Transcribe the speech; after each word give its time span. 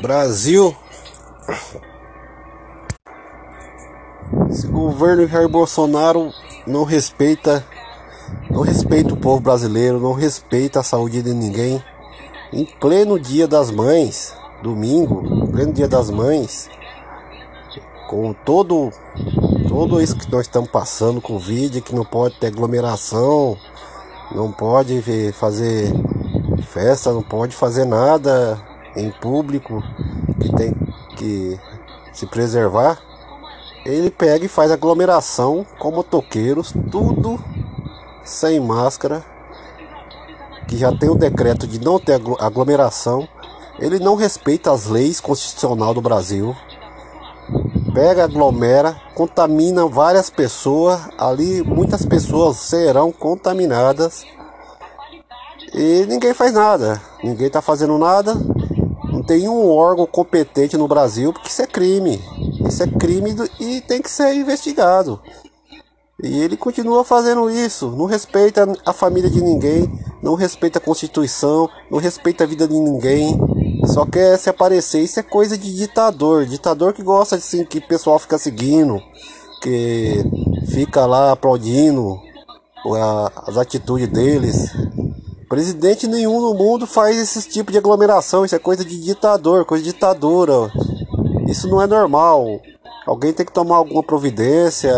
Brasil. 0.00 0.74
Esse 4.48 4.66
governo 4.66 5.28
Jair 5.28 5.48
Bolsonaro 5.48 6.32
não 6.66 6.84
respeita, 6.84 7.64
não 8.50 8.62
respeita 8.62 9.12
o 9.12 9.16
povo 9.16 9.40
brasileiro, 9.40 10.00
não 10.00 10.12
respeita 10.12 10.80
a 10.80 10.82
saúde 10.82 11.22
de 11.22 11.34
ninguém. 11.34 11.82
Em 12.52 12.64
pleno 12.64 13.18
dia 13.18 13.46
das 13.46 13.70
mães, 13.70 14.34
domingo, 14.62 15.48
pleno 15.50 15.72
dia 15.72 15.86
das 15.86 16.10
mães, 16.10 16.68
com 18.08 18.32
todo 18.32 18.90
tudo 19.68 20.00
isso 20.00 20.16
que 20.16 20.30
nós 20.32 20.42
estamos 20.42 20.68
passando 20.70 21.20
vídeo, 21.38 21.82
que 21.82 21.94
não 21.94 22.04
pode 22.04 22.38
ter 22.40 22.48
aglomeração, 22.48 23.56
não 24.34 24.50
pode 24.50 25.00
fazer 25.32 25.92
festa, 26.72 27.12
não 27.12 27.22
pode 27.22 27.54
fazer 27.54 27.84
nada 27.84 28.69
em 28.96 29.10
público 29.10 29.82
que 30.40 30.54
tem 30.54 30.74
que 31.16 31.58
se 32.12 32.26
preservar, 32.26 32.98
ele 33.84 34.10
pega 34.10 34.44
e 34.44 34.48
faz 34.48 34.70
aglomeração 34.70 35.64
com 35.78 35.90
motoqueiros, 35.90 36.72
tudo 36.90 37.42
sem 38.24 38.60
máscara, 38.60 39.24
que 40.68 40.76
já 40.76 40.96
tem 40.96 41.08
o 41.08 41.14
decreto 41.14 41.66
de 41.66 41.80
não 41.80 41.98
ter 41.98 42.20
aglomeração. 42.38 43.26
Ele 43.78 43.98
não 43.98 44.14
respeita 44.14 44.70
as 44.70 44.86
leis 44.86 45.20
constitucionais 45.20 45.94
do 45.94 46.02
Brasil. 46.02 46.54
Pega, 47.94 48.24
aglomera, 48.24 49.00
contamina 49.14 49.86
várias 49.86 50.28
pessoas. 50.28 51.00
Ali 51.18 51.62
muitas 51.62 52.04
pessoas 52.04 52.58
serão 52.58 53.10
contaminadas. 53.10 54.24
E 55.74 56.04
ninguém 56.06 56.34
faz 56.34 56.52
nada. 56.52 57.00
Ninguém 57.24 57.46
está 57.46 57.62
fazendo 57.62 57.96
nada. 57.96 58.36
Tem 59.30 59.48
um 59.48 59.70
órgão 59.70 60.06
competente 60.06 60.76
no 60.76 60.88
Brasil, 60.88 61.32
porque 61.32 61.50
isso 61.50 61.62
é 61.62 61.66
crime. 61.68 62.20
Isso 62.66 62.82
é 62.82 62.86
crime 62.88 63.32
e 63.60 63.80
tem 63.80 64.02
que 64.02 64.10
ser 64.10 64.34
investigado. 64.34 65.20
E 66.20 66.40
ele 66.40 66.56
continua 66.56 67.04
fazendo 67.04 67.48
isso, 67.48 67.92
não 67.92 68.06
respeita 68.06 68.66
a 68.84 68.92
família 68.92 69.30
de 69.30 69.40
ninguém, 69.40 69.88
não 70.20 70.34
respeita 70.34 70.80
a 70.80 70.82
Constituição, 70.82 71.70
não 71.88 72.00
respeita 72.00 72.42
a 72.42 72.46
vida 72.48 72.66
de 72.66 72.74
ninguém, 72.74 73.40
só 73.86 74.04
quer 74.04 74.36
se 74.36 74.50
aparecer. 74.50 75.00
Isso 75.00 75.20
é 75.20 75.22
coisa 75.22 75.56
de 75.56 75.76
ditador, 75.76 76.44
ditador 76.44 76.92
que 76.92 77.00
gosta 77.00 77.36
assim 77.36 77.64
que 77.64 77.78
o 77.78 77.86
pessoal 77.86 78.18
fica 78.18 78.36
seguindo, 78.36 79.00
que 79.62 80.24
fica 80.72 81.06
lá 81.06 81.30
aplaudindo 81.30 82.18
as 83.46 83.56
atitudes 83.56 84.08
deles. 84.08 84.72
Presidente 85.50 86.06
nenhum 86.06 86.40
no 86.40 86.54
mundo 86.54 86.86
faz 86.86 87.18
esse 87.18 87.48
tipo 87.48 87.72
de 87.72 87.78
aglomeração. 87.78 88.44
Isso 88.44 88.54
é 88.54 88.58
coisa 88.60 88.84
de 88.84 89.00
ditador, 89.00 89.64
coisa 89.64 89.82
de 89.82 89.92
ditadura. 89.92 90.70
Isso 91.48 91.66
não 91.66 91.82
é 91.82 91.88
normal. 91.88 92.46
Alguém 93.04 93.32
tem 93.32 93.44
que 93.44 93.50
tomar 93.50 93.78
alguma 93.78 94.00
providência. 94.00 94.92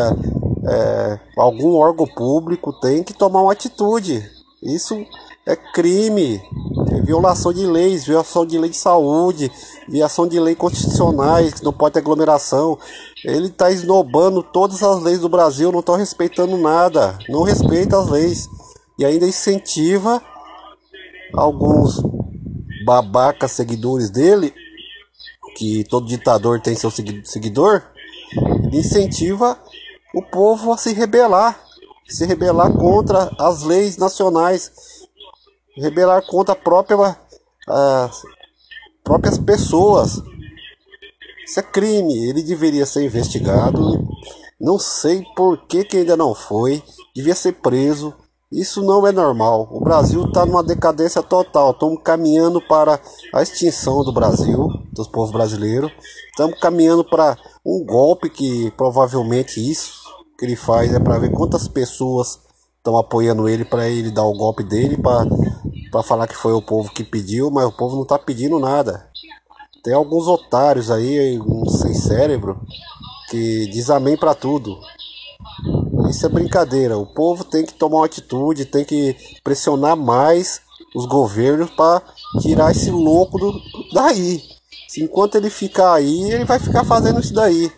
É, 0.69 1.19
algum 1.39 1.77
órgão 1.77 2.07
público 2.07 2.71
tem 2.71 3.03
que 3.03 3.15
tomar 3.15 3.41
uma 3.41 3.53
atitude. 3.53 4.23
Isso 4.63 4.95
é 5.47 5.57
crime, 5.57 6.39
é 6.91 7.01
violação 7.01 7.51
de 7.51 7.65
leis, 7.65 8.05
violação 8.05 8.45
de 8.45 8.59
lei 8.59 8.69
de 8.69 8.77
saúde, 8.77 9.51
violação 9.89 10.29
de 10.29 10.39
leis 10.39 10.59
constitucionais, 10.59 11.55
que 11.55 11.65
não 11.65 11.73
pode 11.73 11.95
ter 11.95 12.01
aglomeração. 12.01 12.79
Ele 13.25 13.47
está 13.47 13.71
esnobando 13.71 14.43
todas 14.43 14.83
as 14.83 15.03
leis 15.03 15.21
do 15.21 15.31
Brasil, 15.31 15.73
não 15.73 15.81
está 15.81 15.97
respeitando 15.97 16.59
nada, 16.59 17.19
não 17.31 17.43
respeita 17.43 17.99
as 17.99 18.11
leis 18.11 18.51
e 18.99 19.05
ainda 19.07 19.27
incentiva 19.27 20.21
alguns 21.35 22.01
babacas 22.85 23.53
seguidores 23.53 24.11
dele, 24.11 24.53
que 25.57 25.85
todo 25.85 26.07
ditador 26.07 26.61
tem 26.61 26.75
seu 26.75 26.91
seguidor, 26.91 27.83
incentiva 28.73 29.59
o 30.15 30.23
povo 30.23 30.73
a 30.73 30.77
se 30.77 30.93
rebelar, 30.93 31.61
se 32.09 32.27
rebelar 32.27 32.73
contra 32.73 33.31
as 33.39 33.63
leis 33.63 33.97
nacionais, 33.97 34.73
rebelar 35.77 36.25
contra 36.27 36.53
a 36.53 36.57
própria, 36.57 37.17
as 37.67 38.23
próprias 39.03 39.39
pessoas. 39.39 40.23
Isso 41.45 41.61
é 41.61 41.63
crime, 41.63 42.29
ele 42.29 42.43
deveria 42.43 42.87
ser 42.87 43.05
investigado. 43.05 44.07
Não 44.61 44.79
sei 44.79 45.25
por 45.35 45.67
que, 45.67 45.85
que 45.85 45.99
ainda 45.99 46.17
não 46.17 46.35
foi, 46.35 46.83
devia 47.15 47.35
ser 47.35 47.53
preso 47.55 48.15
isso 48.53 48.83
não 48.83 49.07
é 49.07 49.13
normal. 49.13 49.67
O 49.71 49.81
Brasil 49.81 50.27
está 50.27 50.45
numa 50.45 50.63
decadência 50.63 51.23
total. 51.23 51.71
Estamos 51.71 52.03
caminhando 52.05 52.61
para 52.61 53.01
a 53.35 53.43
extinção 53.43 54.05
do 54.05 54.13
Brasil, 54.13 54.69
dos 54.93 55.09
povos 55.09 55.33
brasileiros. 55.33 55.91
Estamos 56.29 56.61
caminhando 56.61 57.03
para 57.03 57.39
um 57.65 57.85
golpe 57.85 58.29
que 58.29 58.71
provavelmente 58.73 59.59
isso 59.59 60.03
que 60.39 60.45
ele 60.45 60.57
faz 60.57 60.93
é 60.93 61.01
para 61.01 61.19
ver 61.19 61.31
quantas 61.31 61.67
pessoas 61.67 62.41
estão 62.77 62.99
apoiando 62.99 63.49
ele 63.49 63.65
para 63.65 63.89
ele 63.89 64.11
dar 64.11 64.25
o 64.25 64.37
golpe 64.37 64.65
dele 64.65 64.97
para 64.97 66.03
falar 66.03 66.27
que 66.27 66.37
foi 66.37 66.53
o 66.53 66.61
povo 66.61 66.93
que 66.93 67.05
pediu, 67.05 67.51
mas 67.51 67.65
o 67.65 67.73
povo 67.73 67.95
não 67.95 68.03
está 68.03 68.19
pedindo 68.19 68.59
nada. 68.59 69.09
Tem 69.83 69.95
alguns 69.95 70.27
otários 70.27 70.91
aí, 70.91 71.41
uns 71.41 71.81
sem 71.81 71.95
cérebro, 71.95 72.61
que 73.31 73.67
diz 73.69 73.89
amém 73.89 74.17
para 74.17 74.35
tudo. 74.35 74.79
Isso 76.13 76.27
é 76.27 76.29
brincadeira. 76.29 76.99
O 76.99 77.07
povo 77.07 77.43
tem 77.43 77.65
que 77.65 77.73
tomar 77.73 77.97
uma 77.97 78.05
atitude, 78.05 78.67
tem 78.67 78.85
que 78.85 79.17
pressionar 79.43 79.97
mais 79.97 80.61
os 80.95 81.07
governos 81.07 81.71
para 81.71 82.03
tirar 82.39 82.71
esse 82.71 82.91
louco 82.91 83.39
do, 83.39 83.59
daí. 83.95 84.43
Enquanto 84.99 85.37
ele 85.37 85.49
ficar 85.49 85.95
aí, 85.95 86.31
ele 86.31 86.45
vai 86.45 86.59
ficar 86.59 86.85
fazendo 86.85 87.19
isso 87.19 87.33
daí. 87.33 87.73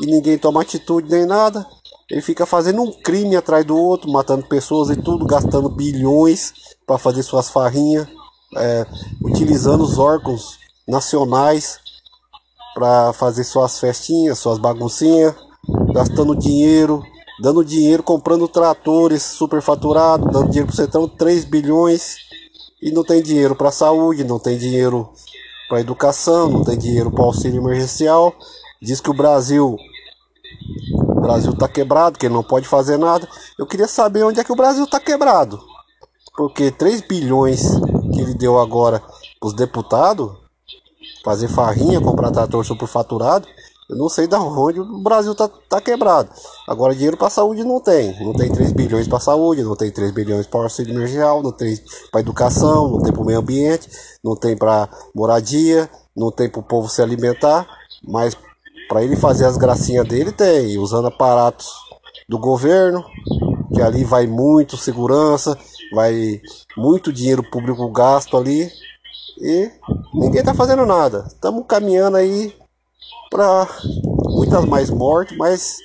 E 0.00 0.06
ninguém 0.06 0.38
toma 0.38 0.62
atitude 0.62 1.10
nem 1.10 1.26
nada. 1.26 1.66
Ele 2.08 2.22
fica 2.22 2.46
fazendo 2.46 2.80
um 2.80 2.92
crime 2.92 3.34
atrás 3.34 3.64
do 3.64 3.76
outro, 3.76 4.08
matando 4.08 4.46
pessoas 4.46 4.88
e 4.90 4.96
tudo, 4.96 5.26
gastando 5.26 5.68
bilhões 5.68 6.52
para 6.86 6.96
fazer 6.96 7.24
suas 7.24 7.50
farrinhas, 7.50 8.06
é, 8.56 8.86
utilizando 9.20 9.82
os 9.82 9.98
órgãos 9.98 10.60
nacionais 10.86 11.80
para 12.72 13.12
fazer 13.14 13.42
suas 13.42 13.80
festinhas, 13.80 14.38
suas 14.38 14.58
baguncinhas, 14.58 15.34
gastando 15.92 16.36
dinheiro 16.36 17.02
dando 17.40 17.64
dinheiro, 17.64 18.02
comprando 18.02 18.46
tratores 18.46 19.22
superfaturados, 19.22 20.30
dando 20.30 20.48
dinheiro 20.48 20.66
para 20.66 20.74
o 20.74 20.76
Centrão 20.76 21.08
3 21.08 21.44
bilhões 21.44 22.16
e 22.82 22.90
não 22.90 23.02
tem 23.02 23.22
dinheiro 23.22 23.54
para 23.54 23.70
saúde, 23.70 24.24
não 24.24 24.38
tem 24.38 24.58
dinheiro 24.58 25.08
para 25.68 25.80
educação, 25.80 26.50
não 26.50 26.64
tem 26.64 26.78
dinheiro 26.78 27.10
para 27.10 27.24
auxílio 27.24 27.60
emergencial. 27.62 28.34
Diz 28.80 29.00
que 29.00 29.10
o 29.10 29.14
Brasil 29.14 29.76
o 30.94 31.20
Brasil 31.20 31.52
está 31.52 31.68
quebrado, 31.68 32.18
que 32.18 32.26
ele 32.26 32.34
não 32.34 32.42
pode 32.42 32.66
fazer 32.66 32.98
nada. 32.98 33.28
Eu 33.58 33.66
queria 33.66 33.86
saber 33.86 34.24
onde 34.24 34.40
é 34.40 34.44
que 34.44 34.52
o 34.52 34.56
Brasil 34.56 34.84
está 34.84 34.98
quebrado. 34.98 35.60
Porque 36.36 36.70
3 36.70 37.02
bilhões 37.02 37.62
que 38.12 38.20
ele 38.20 38.34
deu 38.34 38.58
agora 38.58 39.00
para 39.38 39.46
os 39.46 39.54
deputados 39.54 40.32
fazer 41.24 41.48
farrinha, 41.48 42.00
comprar 42.00 42.30
trator 42.30 42.64
superfaturado, 42.64 43.46
eu 43.90 43.96
não 43.96 44.08
sei 44.08 44.28
da 44.28 44.40
onde 44.40 44.78
o 44.78 45.02
Brasil 45.02 45.34
tá, 45.34 45.50
tá 45.68 45.80
quebrado. 45.80 46.30
Agora 46.68 46.94
dinheiro 46.94 47.16
para 47.16 47.28
saúde 47.28 47.64
não 47.64 47.80
tem. 47.80 48.24
Não 48.24 48.32
tem 48.32 48.48
3 48.48 48.70
bilhões 48.70 49.08
para 49.08 49.18
saúde, 49.18 49.64
não 49.64 49.74
tem 49.74 49.90
3 49.90 50.12
bilhões 50.12 50.46
para 50.46 50.60
auxílio 50.60 50.94
emergencial, 50.94 51.42
não 51.42 51.50
tem 51.50 51.76
para 52.12 52.20
educação, 52.20 52.88
não 52.88 53.02
tem 53.02 53.12
para 53.12 53.22
o 53.22 53.26
meio 53.26 53.40
ambiente, 53.40 53.90
não 54.22 54.36
tem 54.36 54.56
para 54.56 54.88
moradia, 55.12 55.90
não 56.16 56.30
tem 56.30 56.48
para 56.48 56.60
o 56.60 56.62
povo 56.62 56.88
se 56.88 57.02
alimentar, 57.02 57.66
mas 58.06 58.36
para 58.88 59.02
ele 59.02 59.16
fazer 59.16 59.44
as 59.44 59.56
gracinhas 59.56 60.06
dele 60.06 60.30
tem, 60.30 60.78
usando 60.78 61.08
aparatos 61.08 61.68
do 62.28 62.38
governo, 62.38 63.04
que 63.74 63.82
ali 63.82 64.04
vai 64.04 64.28
muito 64.28 64.76
segurança, 64.76 65.58
vai 65.92 66.40
muito 66.76 67.12
dinheiro 67.12 67.42
público 67.50 67.90
gasto 67.90 68.36
ali 68.36 68.70
e 69.40 69.68
ninguém 70.14 70.44
tá 70.44 70.54
fazendo 70.54 70.86
nada. 70.86 71.24
Estamos 71.26 71.64
caminhando 71.66 72.16
aí 72.16 72.54
para 73.30 73.68
muitas 74.28 74.64
mais 74.64 74.90
mortes, 74.90 75.36
mais 75.36 75.76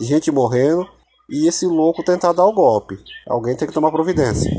gente 0.00 0.30
morrendo 0.30 0.86
e 1.28 1.46
esse 1.46 1.66
louco 1.66 2.02
tentar 2.02 2.32
dar 2.32 2.46
o 2.46 2.52
golpe. 2.52 2.98
Alguém 3.26 3.56
tem 3.56 3.68
que 3.68 3.74
tomar 3.74 3.90
providência. 3.90 4.50